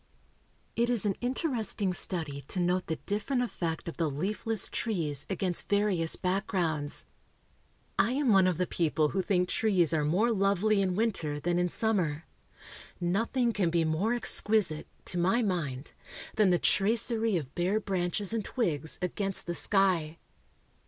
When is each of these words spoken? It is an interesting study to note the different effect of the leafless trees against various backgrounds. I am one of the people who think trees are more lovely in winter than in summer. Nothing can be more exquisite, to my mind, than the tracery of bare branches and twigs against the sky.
It 0.75 0.89
is 0.89 1.05
an 1.05 1.13
interesting 1.21 1.93
study 1.93 2.41
to 2.47 2.59
note 2.59 2.87
the 2.87 2.95
different 2.95 3.43
effect 3.43 3.87
of 3.87 3.97
the 3.97 4.09
leafless 4.09 4.67
trees 4.67 5.27
against 5.29 5.69
various 5.69 6.15
backgrounds. 6.15 7.05
I 7.99 8.13
am 8.13 8.29
one 8.29 8.47
of 8.47 8.57
the 8.57 8.65
people 8.65 9.09
who 9.09 9.21
think 9.21 9.47
trees 9.47 9.93
are 9.93 10.03
more 10.03 10.31
lovely 10.31 10.81
in 10.81 10.95
winter 10.95 11.39
than 11.39 11.59
in 11.59 11.69
summer. 11.69 12.25
Nothing 12.99 13.53
can 13.53 13.69
be 13.69 13.85
more 13.85 14.15
exquisite, 14.15 14.87
to 15.05 15.19
my 15.19 15.43
mind, 15.43 15.93
than 16.35 16.49
the 16.49 16.57
tracery 16.57 17.37
of 17.37 17.53
bare 17.53 17.79
branches 17.79 18.33
and 18.33 18.43
twigs 18.43 18.97
against 19.03 19.45
the 19.45 19.53
sky. 19.53 20.17